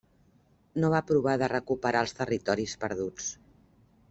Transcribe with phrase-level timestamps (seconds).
[0.83, 3.31] No va provar de recuperar els territoris perduts.